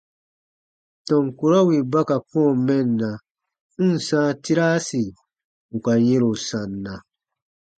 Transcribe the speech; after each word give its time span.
Tɔn 1.05 1.25
kurɔ 1.37 1.59
wì 1.67 1.77
ba 1.91 2.01
ka 2.09 2.17
kɔ̃ɔ 2.29 2.51
mɛnna, 2.65 3.09
n 3.85 3.89
ǹ 3.91 3.97
sãa 4.07 4.29
tiraasi 4.43 5.03
ù 5.75 5.77
ka 5.85 5.93
yɛ̃ro 6.07 6.31
sanna. 6.47 6.93